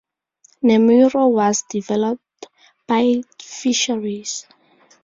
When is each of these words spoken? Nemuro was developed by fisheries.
Nemuro 0.63 1.27
was 1.29 1.61
developed 1.69 2.47
by 2.87 3.21
fisheries. 3.39 4.47